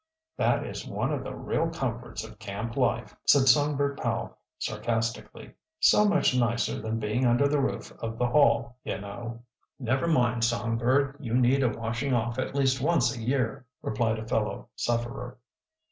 "This 0.35 0.81
is 0.83 0.87
one 0.91 1.13
of 1.13 1.23
the 1.23 1.35
real 1.35 1.69
comforts 1.69 2.23
of 2.23 2.39
camp 2.39 2.75
life," 2.75 3.15
said 3.27 3.47
Songbird 3.47 3.99
Powell 3.99 4.35
sarcastically. 4.57 5.53
"So 5.79 6.05
much 6.05 6.35
nicer 6.35 6.81
than 6.81 6.97
being 6.97 7.23
under 7.27 7.47
the 7.47 7.59
roof 7.61 7.91
of 7.99 8.17
the 8.17 8.25
Hall, 8.25 8.77
you 8.83 8.97
know!" 8.99 9.43
"Never 9.79 10.07
mind, 10.07 10.43
Songbird, 10.43 11.17
you 11.19 11.35
need 11.35 11.61
a 11.61 11.69
washing 11.69 12.15
off 12.15 12.39
at 12.39 12.55
least 12.55 12.81
once 12.81 13.15
a 13.15 13.21
year," 13.21 13.67
replied 13.83 14.17
a 14.17 14.27
fellow 14.27 14.69
sufferer. 14.75 15.37